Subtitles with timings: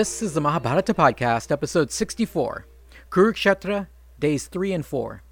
[0.00, 2.64] This is the Mahabharata Podcast, episode 64
[3.10, 3.88] Kurukshetra,
[4.18, 5.22] days 3 and 4.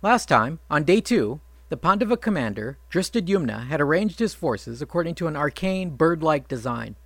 [0.00, 5.26] Last time, on day 2, the Pandava commander, Drishtadyumna, had arranged his forces according to
[5.26, 6.96] an arcane, bird like design.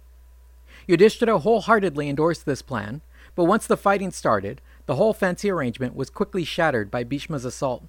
[0.86, 3.00] Yudhishthira wholeheartedly endorsed this plan,
[3.34, 7.82] but once the fighting started, the whole fancy arrangement was quickly shattered by Bhishma's assault.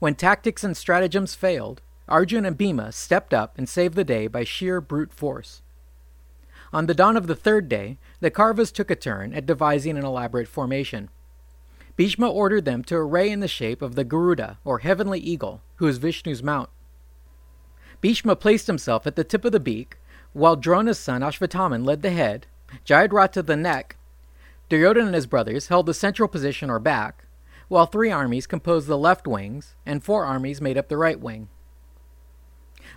[0.00, 4.44] When tactics and stratagems failed, Arjun and Bhima stepped up and saved the day by
[4.44, 5.62] sheer brute force.
[6.72, 10.04] On the dawn of the third day, the Kauravas took a turn at devising an
[10.04, 11.08] elaborate formation.
[11.96, 15.86] Bhishma ordered them to array in the shape of the Garuda, or heavenly eagle, who
[15.86, 16.68] is Vishnu's mount.
[18.00, 19.96] Bhishma placed himself at the tip of the beak,
[20.32, 22.46] while Drona's son Ashvatthaman led the head,
[22.84, 23.96] Jayadratha the neck,
[24.68, 27.24] Duryodhana and his brothers held the central position or back,
[27.68, 31.48] while three armies composed the left wings, and four armies made up the right wing.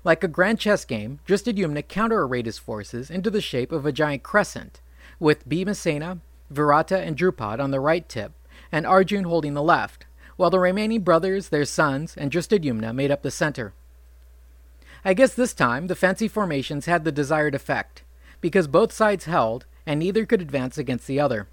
[0.03, 4.23] Like a grand chess game, Drishtadyumna counter-arrayed his forces into the shape of a giant
[4.23, 4.81] crescent,
[5.19, 6.19] with Bhimasena,
[6.52, 8.31] Virata, and Drupad on the right tip,
[8.72, 10.05] and Arjun holding the left,
[10.38, 13.73] while the remaining brothers, their sons, and Drishtadyumna made up the center.
[15.03, 18.03] I guess this time the fancy formations had the desired effect,
[18.42, 21.47] because both sides held, and neither could advance against the other.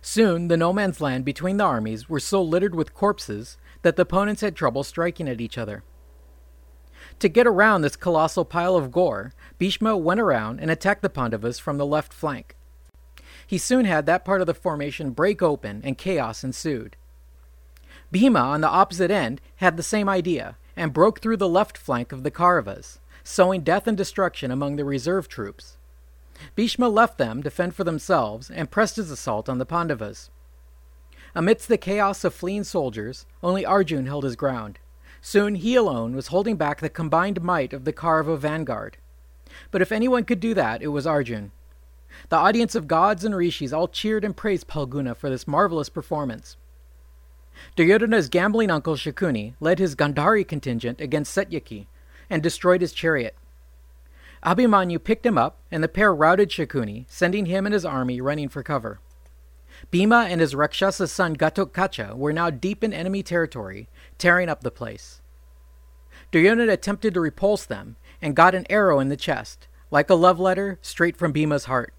[0.00, 4.02] Soon the no man's land between the armies were so littered with corpses that the
[4.02, 5.82] opponents had trouble striking at each other.
[7.20, 11.58] To get around this colossal pile of gore, Bhishma went around and attacked the Pandavas
[11.58, 12.56] from the left flank.
[13.46, 16.96] He soon had that part of the formation break open and chaos ensued.
[18.10, 22.12] Bhima, on the opposite end, had the same idea and broke through the left flank
[22.12, 25.76] of the Kauravas, sowing death and destruction among the reserve troops.
[26.54, 30.30] Bhishma left them to fend for themselves and pressed his assault on the Pandavas.
[31.34, 34.78] Amidst the chaos of fleeing soldiers, only Arjun held his ground.
[35.26, 38.98] Soon he alone was holding back the combined might of the Kaurava vanguard.
[39.70, 41.50] But if anyone could do that, it was Arjun.
[42.28, 46.58] The audience of gods and rishis all cheered and praised Phalguna for this marvelous performance.
[47.74, 51.86] Duryodhana's gambling uncle Shakuni led his Gandhari contingent against Satyaki
[52.28, 53.34] and destroyed his chariot.
[54.44, 58.50] Abhimanyu picked him up, and the pair routed Shakuni, sending him and his army running
[58.50, 59.00] for cover.
[59.90, 63.88] Bhima and his Rakshasa son Ghatotkacha were now deep in enemy territory,
[64.18, 65.20] tearing up the place.
[66.30, 70.40] Duryodhana attempted to repulse them and got an arrow in the chest, like a love
[70.40, 71.94] letter straight from Bhima's heart.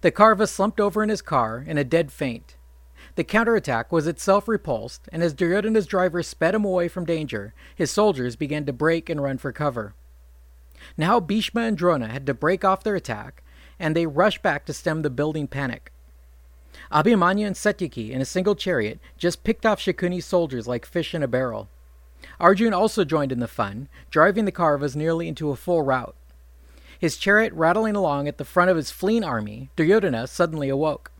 [0.00, 2.56] The Kaurava slumped over in his car in a dead faint.
[3.16, 7.90] The counterattack was itself repulsed, and as Duryodhana's driver sped him away from danger, his
[7.90, 9.94] soldiers began to break and run for cover.
[10.96, 13.42] Now Bhishma and Drona had to break off their attack,
[13.78, 15.92] and they rushed back to stem the building panic.
[16.92, 21.22] Abhimanyu and Satyaki, in a single chariot, just picked off Shakuni's soldiers like fish in
[21.22, 21.68] a barrel.
[22.40, 26.16] Arjun also joined in the fun, driving the Kauravas nearly into a full rout.
[26.98, 31.10] His chariot rattling along at the front of his fleeing army, Duryodhana suddenly awoke.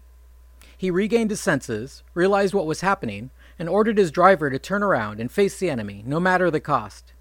[0.76, 5.20] He regained his senses, realized what was happening, and ordered his driver to turn around
[5.20, 7.12] and face the enemy, no matter the cost.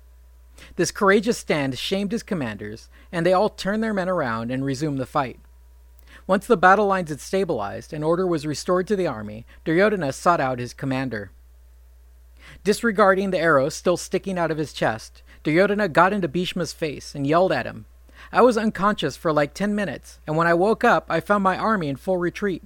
[0.75, 4.99] This courageous stand shamed his commanders, and they all turned their men around and resumed
[4.99, 5.39] the fight.
[6.25, 10.39] Once the battle lines had stabilized and order was restored to the army, Duryodhana sought
[10.39, 11.31] out his commander.
[12.63, 17.27] Disregarding the arrow still sticking out of his chest, Duryodhana got into Bhishma's face and
[17.27, 17.85] yelled at him.
[18.31, 21.57] I was unconscious for like ten minutes, and when I woke up, I found my
[21.57, 22.63] army in full retreat.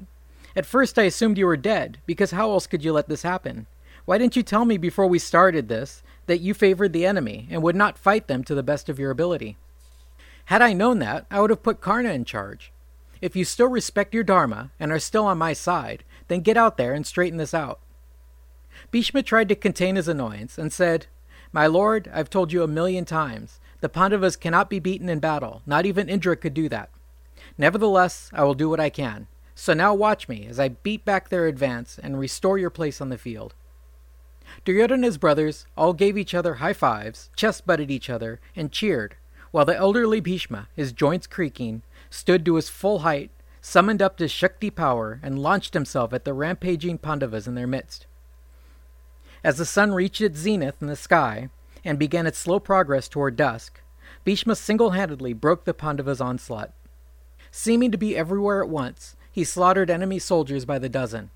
[0.55, 3.65] At first, I assumed you were dead, because how else could you let this happen?
[4.05, 7.63] Why didn't you tell me before we started this that you favored the enemy and
[7.63, 9.57] would not fight them to the best of your ability?
[10.45, 12.71] Had I known that, I would have put Karna in charge.
[13.21, 16.77] If you still respect your Dharma and are still on my side, then get out
[16.77, 17.79] there and straighten this out.
[18.91, 21.07] Bhishma tried to contain his annoyance and said,
[21.51, 23.59] My lord, I've told you a million times.
[23.81, 25.61] The Pandavas cannot be beaten in battle.
[25.65, 26.89] Not even Indra could do that.
[27.57, 29.27] Nevertheless, I will do what I can.
[29.55, 33.09] So now watch me as I beat back their advance and restore your place on
[33.09, 33.55] the field.
[34.63, 38.71] Duryodhana and his brothers all gave each other high fives, chest butted each other, and
[38.71, 39.15] cheered,
[39.51, 43.31] while the elderly Bhishma, his joints creaking, stood to his full height,
[43.61, 48.05] summoned up his Shakti power, and launched himself at the rampaging Pandavas in their midst.
[49.43, 51.49] As the sun reached its zenith in the sky
[51.83, 53.81] and began its slow progress toward dusk,
[54.23, 56.73] Bhishma single handedly broke the Pandavas' onslaught.
[57.51, 61.29] Seeming to be everywhere at once, he slaughtered enemy soldiers by the dozen.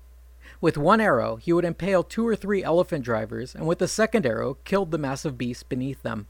[0.60, 4.26] With one arrow, he would impale two or three elephant drivers, and with the second
[4.26, 6.26] arrow, killed the massive beasts beneath them.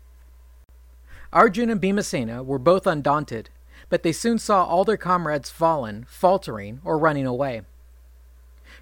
[1.32, 3.50] Arjun and Bhimasena were both undaunted
[3.92, 7.60] but they soon saw all their comrades fallen, faltering, or running away.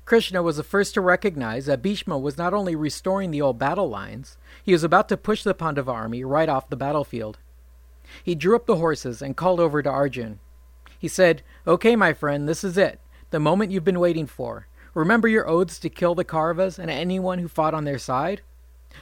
[0.04, 3.90] Krishna was the first to recognize that Bhishma was not only restoring the old battle
[3.90, 7.38] lines, he was about to push the Pandava army right off the battlefield.
[8.22, 10.38] He drew up the horses and called over to Arjun.
[10.96, 14.68] He said, Okay, my friend, this is it, the moment you've been waiting for.
[14.94, 18.42] Remember your oaths to kill the Kauravas and anyone who fought on their side?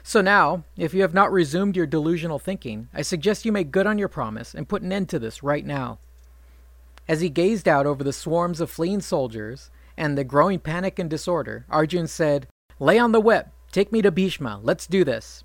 [0.02, 3.86] So now, if you have not resumed your delusional thinking, I suggest you make good
[3.86, 5.98] on your promise and put an end to this right now.
[7.08, 11.08] As he gazed out over the swarms of fleeing soldiers and the growing panic and
[11.08, 12.46] disorder, Arjun said,
[12.78, 15.42] Lay on the whip, take me to Bhishma, let's do this.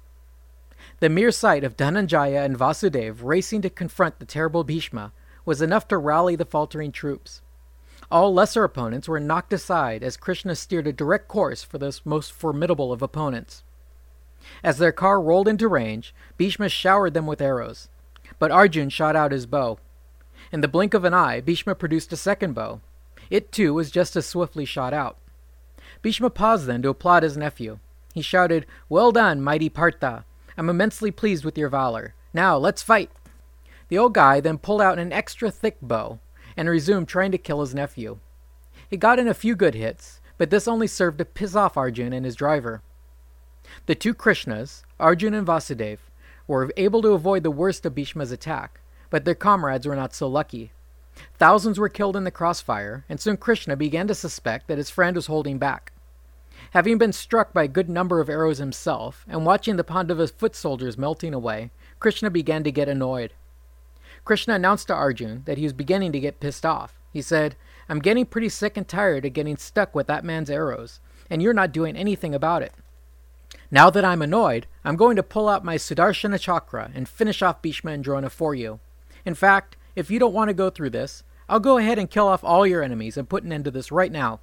[1.00, 5.14] The mere sight of Dhananjaya and Vasudev racing to confront the terrible Bhishma
[5.46, 7.42] was enough to rally the faltering troops.
[8.12, 12.32] All lesser opponents were knocked aside as Krishna steered a direct course for this most
[12.32, 13.64] formidable of opponents.
[14.64, 17.90] As their car rolled into range, Bhishma showered them with arrows.
[18.40, 19.78] But Arjun shot out his bow.
[20.52, 22.82] In the blink of an eye, Bhishma produced a second bow.
[23.30, 25.18] It too was just as swiftly shot out.
[26.02, 27.80] Bhishma paused then to applaud his nephew.
[28.14, 30.26] He shouted, Well done, mighty Partha!
[30.58, 32.14] I'm immensely pleased with your valor.
[32.34, 33.10] Now, let's fight!
[33.88, 36.20] The old guy then pulled out an extra thick bow
[36.56, 38.20] and resumed trying to kill his nephew.
[38.90, 42.14] He got in a few good hits, but this only served to piss off Arjun
[42.14, 42.82] and his driver.
[43.86, 46.00] The two Krishnas, Arjun and Vasudev,
[46.48, 48.80] were able to avoid the worst of Bhishma's attack,
[49.10, 50.72] but their comrades were not so lucky.
[51.38, 55.16] Thousands were killed in the crossfire, and soon Krishna began to suspect that his friend
[55.16, 55.92] was holding back.
[56.72, 60.56] Having been struck by a good number of arrows himself, and watching the Pandava foot
[60.56, 63.34] soldiers melting away, Krishna began to get annoyed.
[64.26, 67.00] Krishna announced to Arjun that he was beginning to get pissed off.
[67.12, 67.56] He said,
[67.90, 71.00] I'm getting pretty sick and tired of getting stuck with that man's arrows,
[71.30, 72.74] and you're not doing anything about it.
[73.74, 77.64] Now that I'm annoyed, I'm going to pull out my Sudarshana Chakra and finish off
[77.64, 78.80] Bhishma and Drona for you.
[79.26, 82.28] In fact, if you don't want to go through this, I'll go ahead and kill
[82.28, 84.42] off all your enemies and put an end to this right now.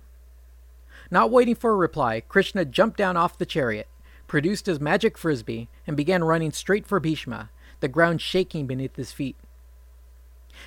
[1.12, 3.86] Not waiting for a reply, Krishna jumped down off the chariot,
[4.26, 9.12] produced his magic frisbee, and began running straight for Bhishma, the ground shaking beneath his
[9.12, 9.36] feet.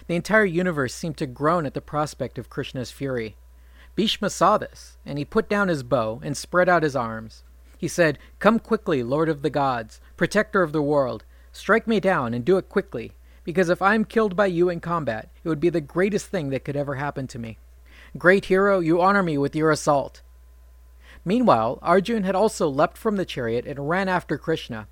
[0.07, 3.35] The entire universe seemed to groan at the prospect of Krishna's fury.
[3.97, 7.43] Bhishma saw this, and he put down his bow and spread out his arms.
[7.83, 11.25] He said, Come quickly, Lord of the gods, protector of the world.
[11.51, 13.11] Strike me down, and do it quickly,
[13.43, 16.47] because if I am killed by you in combat, it would be the greatest thing
[16.51, 17.57] that could ever happen to me.
[18.17, 20.21] Great hero, you honor me with your assault.
[21.25, 24.87] Meanwhile, Arjun had also leapt from the chariot and ran after Krishna.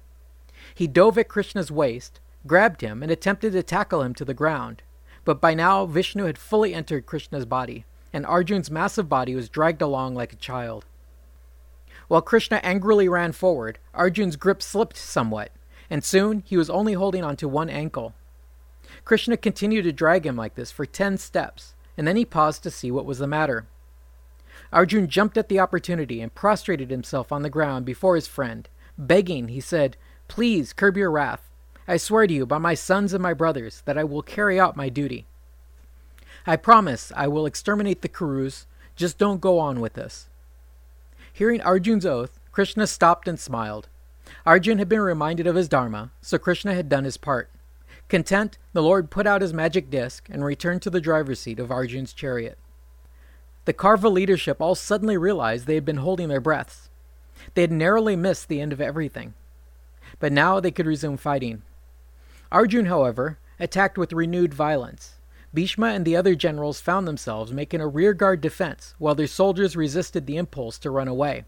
[0.75, 4.83] He dove at Krishna's waist, grabbed him, and attempted to tackle him to the ground.
[5.23, 9.81] But by now, Vishnu had fully entered Krishna's body, and Arjun's massive body was dragged
[9.81, 10.85] along like a child.
[12.11, 15.49] While Krishna angrily ran forward, Arjun's grip slipped somewhat,
[15.89, 18.13] and soon he was only holding onto one ankle.
[19.05, 22.69] Krishna continued to drag him like this for ten steps, and then he paused to
[22.69, 23.65] see what was the matter.
[24.73, 28.67] Arjun jumped at the opportunity and prostrated himself on the ground before his friend.
[28.97, 29.95] Begging, he said,
[30.27, 31.49] Please curb your wrath.
[31.87, 34.75] I swear to you by my sons and my brothers that I will carry out
[34.75, 35.27] my duty.
[36.45, 38.65] I promise I will exterminate the Kurus.
[38.97, 40.27] Just don't go on with this.
[41.41, 43.89] Hearing Arjun's oath, Krishna stopped and smiled.
[44.45, 47.49] Arjun had been reminded of his dharma, so Krishna had done his part.
[48.09, 51.71] Content, the Lord put out his magic disc and returned to the driver's seat of
[51.71, 52.59] Arjun's chariot.
[53.65, 56.91] The Kaurava leadership all suddenly realized they had been holding their breaths.
[57.55, 59.33] They had narrowly missed the end of everything.
[60.19, 61.63] But now they could resume fighting.
[62.51, 65.15] Arjun, however, attacked with renewed violence.
[65.53, 70.25] Bhishma and the other generals found themselves making a rearguard defense while their soldiers resisted
[70.25, 71.43] the impulse to run away.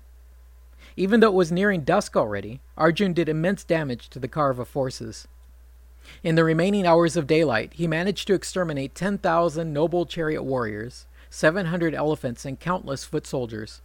[0.98, 5.28] Even though it was nearing dusk already, Arjun did immense damage to the Kaurava forces.
[6.22, 11.96] In the remaining hours of daylight, he managed to exterminate 10,000 noble chariot warriors, 700
[11.96, 13.82] elephants, and countless foot soldiers.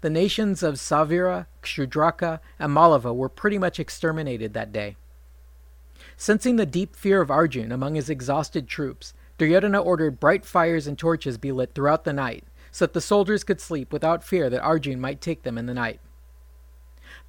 [0.00, 4.96] The nations of Sauvira, Kshudraka, and Malava were pretty much exterminated that day.
[6.16, 10.98] Sensing the deep fear of Arjun among his exhausted troops, Duryodhana ordered bright fires and
[10.98, 14.62] torches be lit throughout the night, so that the soldiers could sleep without fear that
[14.62, 16.00] Arjun might take them in the night.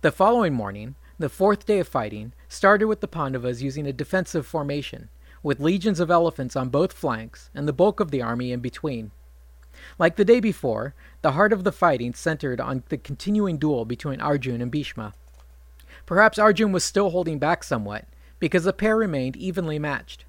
[0.02, 4.48] The following morning, the fourth day of fighting, started with the Pandavas using a defensive
[4.48, 5.10] formation,
[5.44, 9.12] with legions of elephants on both flanks and the bulk of the army in between.
[9.98, 14.20] Like the day before, the heart of the fighting centered on the continuing duel between
[14.20, 15.14] Arjun and Bhishma.
[16.06, 18.06] Perhaps Arjun was still holding back somewhat,
[18.40, 20.26] because the pair remained evenly matched.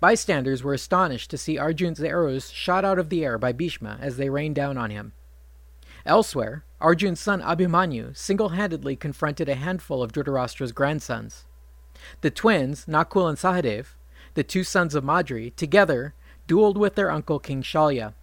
[0.00, 4.16] Bystanders were astonished to see Arjun's arrows shot out of the air by Bhishma as
[4.16, 5.12] they rained down on him.
[6.06, 11.44] Elsewhere, Arjun's son Abhimanyu single handedly confronted a handful of Dhritarashtra's grandsons.
[12.22, 13.88] The twins, Nakul and Sahadev,
[14.32, 16.14] the two sons of Madri, together
[16.48, 18.14] dueled with their uncle King Shalya.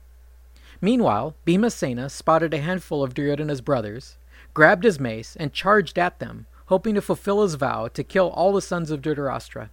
[0.81, 4.17] Meanwhile, Bhimasena spotted a handful of Duryodhana's brothers,
[4.55, 8.51] grabbed his mace, and charged at them, hoping to fulfill his vow to kill all
[8.51, 9.69] the sons of Dhritarashtra.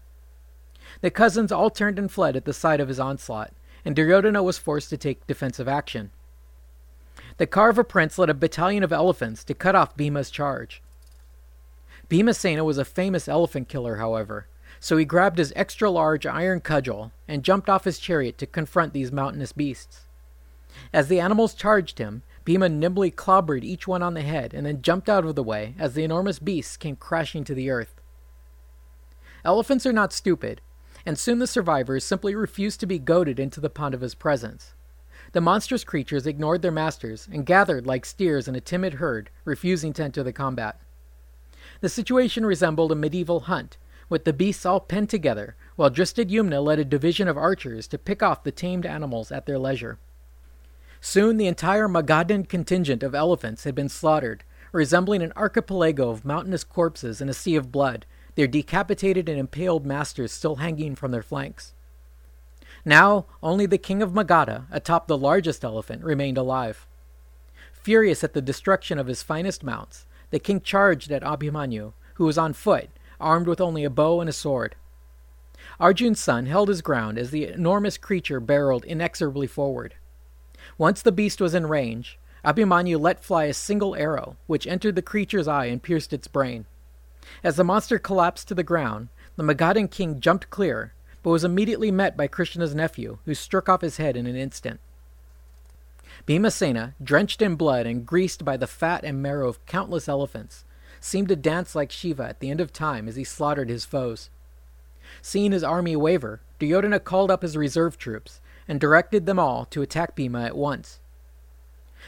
[1.05, 3.53] The cousins all turned and fled at the sight of his onslaught,
[3.85, 6.13] and Duryodhana was forced to take defensive action.
[7.37, 10.81] The Kaurava prince led a battalion of elephants to cut off Bhima's charge.
[12.09, 14.47] Bhimasena was a famous elephant killer, however,
[14.81, 18.95] so he grabbed his extra large iron cudgel and jumped off his chariot to confront
[18.95, 20.07] these mountainous beasts.
[20.91, 24.81] As the animals charged him, Bhima nimbly clobbered each one on the head and then
[24.81, 28.01] jumped out of the way as the enormous beasts came crashing to the earth.
[29.45, 30.63] Elephants are not stupid,
[31.07, 34.75] and soon the survivors simply refused to be goaded into the Pandavas' presence.
[35.33, 39.93] The monstrous creatures ignored their masters and gathered like steers in a timid herd, refusing
[39.95, 40.81] to enter the combat.
[41.81, 43.77] The situation resembled a medieval hunt,
[44.09, 48.23] with the beasts all penned together, while Drishtadyumna led a division of archers to pick
[48.23, 49.99] off the tamed animals at their leisure.
[51.01, 56.65] Soon the entire Magadhan contingent of elephants had been slaughtered, resembling an archipelago of mountainous
[56.65, 61.23] corpses in a sea of blood, their decapitated and impaled masters still hanging from their
[61.23, 61.73] flanks.
[62.85, 66.87] Now, only the king of Magadha, atop the largest elephant, remained alive.
[67.73, 72.39] Furious at the destruction of his finest mounts, the king charged at Abhimanyu, who was
[72.39, 74.77] on foot armed with only a bow and a sword.
[75.81, 79.95] Arjun's son held his ground as the enormous creature barreled inexorably forward.
[80.79, 85.03] Once the beast was in range, Abhimanyu let fly a single arrow, which entered the
[85.03, 86.67] creature's eye and pierced its brain.
[87.43, 91.91] As the monster collapsed to the ground, the Magadhan king jumped clear, but was immediately
[91.91, 94.81] met by Krishna's nephew, who struck off his head in an instant.
[96.27, 100.65] Bhimasena, drenched in blood and greased by the fat and marrow of countless elephants,
[101.01, 104.31] seemed to dance like Shiva at the end of time as he slaughtered his foes.
[105.21, 109.83] Seeing his army waver, Duryodhana called up his reserve troops and directed them all to
[109.83, 111.01] attack Bhima at once.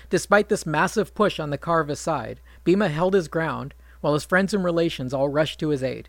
[0.09, 3.75] Despite this massive push on the Kaurava side, Bhima held his ground,
[4.07, 6.09] while his friends and relations all rushed to his aid.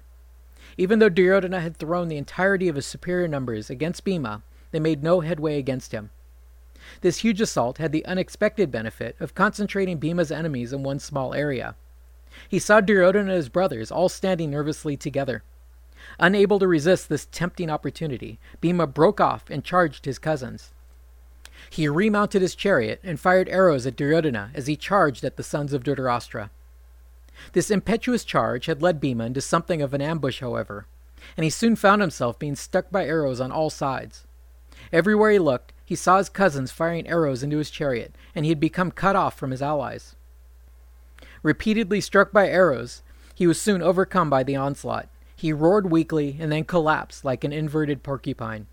[0.78, 5.02] Even though Duryodhana had thrown the entirety of his superior numbers against Bhima, they made
[5.02, 6.12] no headway against him.
[7.02, 11.76] This huge assault had the unexpected benefit of concentrating Bhima's enemies in one small area.
[12.48, 15.42] He saw Duryodhana and his brothers all standing nervously together.
[16.20, 20.72] Unable to resist this tempting opportunity, Bhima broke off and charged his cousins.
[21.72, 25.74] He remounted his chariot and fired arrows at Duryodhana as he charged at the sons
[25.74, 26.52] of Dhritarashtra.
[27.54, 30.88] This impetuous charge had led Bhima into something of an ambush, however,
[31.36, 34.26] and he soon found himself being struck by arrows on all sides.
[34.92, 38.60] Everywhere he looked, he saw his cousins firing arrows into his chariot, and he had
[38.60, 40.16] become cut off from his allies.
[41.44, 43.04] Repeatedly struck by arrows,
[43.34, 45.08] he was soon overcome by the onslaught.
[45.36, 48.68] He roared weakly and then collapsed like an inverted porcupine.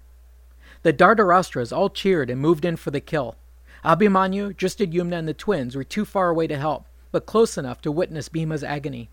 [0.83, 3.37] The Dhritarashtras all cheered and moved in for the kill.
[3.85, 7.92] Abhimanyu, Drishtadyumna, and the twins were too far away to help, but close enough to
[7.92, 9.09] witness Bhima's agony.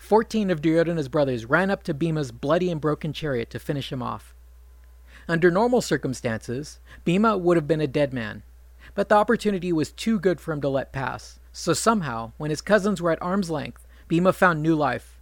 [0.00, 4.02] Fourteen of Duryodhana's brothers ran up to Bhima's bloody and broken chariot to finish him
[4.02, 4.34] off.
[5.28, 8.42] Under normal circumstances, Bhima would have been a dead man,
[8.96, 11.38] but the opportunity was too good for him to let pass.
[11.52, 15.20] So somehow, when his cousins were at arm's length, Bhima found new life.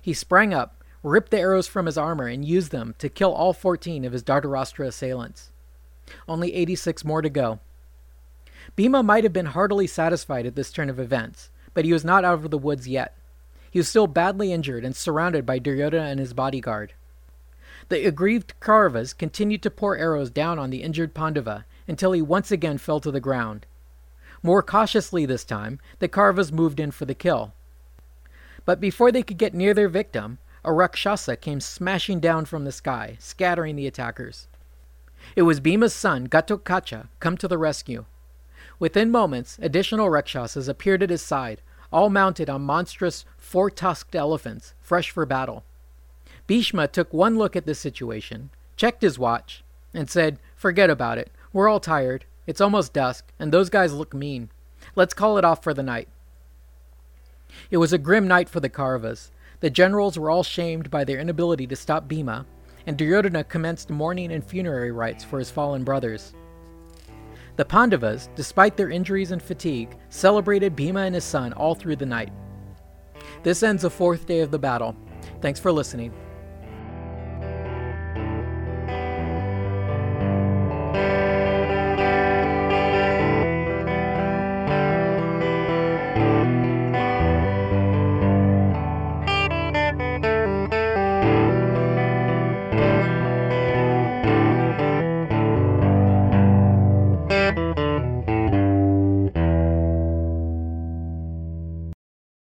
[0.00, 3.52] He sprang up, ripped the arrows from his armor, and used them to kill all
[3.52, 5.50] 14 of his Dhritarashtra assailants.
[6.26, 7.60] Only 86 more to go.
[8.76, 12.24] Bhima might have been heartily satisfied at this turn of events, but he was not
[12.24, 13.16] out of the woods yet.
[13.70, 16.92] He was still badly injured and surrounded by Duryodhana and his bodyguard.
[17.88, 22.50] The aggrieved Kauravas continued to pour arrows down on the injured Pandava until he once
[22.50, 23.66] again fell to the ground.
[24.42, 27.52] More cautiously this time, the Kauravas moved in for the kill.
[28.64, 32.72] But before they could get near their victim, a Rakshasa came smashing down from the
[32.72, 34.48] sky, scattering the attackers.
[35.36, 38.06] It was Bhima's son, Ghatotkacha, come to the rescue.
[38.78, 41.60] Within moments, additional Rakshasas appeared at his side,
[41.92, 45.64] all mounted on monstrous, four tusked elephants, fresh for battle.
[46.46, 49.62] Bhishma took one look at the situation, checked his watch,
[49.94, 51.30] and said, Forget about it.
[51.52, 52.24] We're all tired.
[52.46, 54.50] It's almost dusk, and those guys look mean.
[54.96, 56.08] Let's call it off for the night.
[57.70, 59.30] It was a grim night for the Kauravas.
[59.60, 62.44] The generals were all shamed by their inability to stop Bhima,
[62.86, 66.34] and Duryodhana commenced mourning and funerary rites for his fallen brothers.
[67.56, 72.06] The Pandavas, despite their injuries and fatigue, celebrated Bhima and his son all through the
[72.06, 72.32] night.
[73.44, 74.96] This ends the fourth day of the battle.
[75.40, 76.12] Thanks for listening.